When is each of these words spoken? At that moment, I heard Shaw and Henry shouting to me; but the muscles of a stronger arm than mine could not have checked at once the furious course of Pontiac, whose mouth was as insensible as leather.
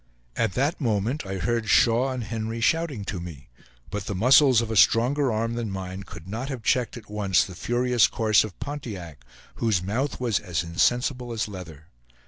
At 0.35 0.53
that 0.53 0.81
moment, 0.81 1.27
I 1.27 1.35
heard 1.35 1.69
Shaw 1.69 2.11
and 2.11 2.23
Henry 2.23 2.59
shouting 2.59 3.05
to 3.05 3.19
me; 3.19 3.49
but 3.91 4.05
the 4.07 4.15
muscles 4.15 4.59
of 4.59 4.71
a 4.71 4.75
stronger 4.75 5.31
arm 5.31 5.53
than 5.53 5.69
mine 5.69 6.01
could 6.01 6.27
not 6.27 6.49
have 6.49 6.63
checked 6.63 6.97
at 6.97 7.07
once 7.07 7.43
the 7.43 7.53
furious 7.53 8.07
course 8.07 8.43
of 8.43 8.59
Pontiac, 8.59 9.21
whose 9.57 9.83
mouth 9.83 10.19
was 10.19 10.39
as 10.39 10.63
insensible 10.63 11.31
as 11.31 11.47
leather. 11.47 11.85